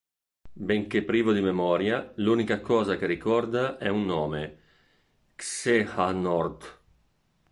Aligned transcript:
Benché 0.67 1.03
privo 1.03 1.31
di 1.31 1.41
memoria, 1.41 2.11
l'unica 2.15 2.59
cosa 2.59 2.97
che 2.97 3.05
ricorda 3.05 3.77
è 3.77 3.87
un 3.87 4.05
nome: 4.07 4.57
"Xehanort". 5.35 6.79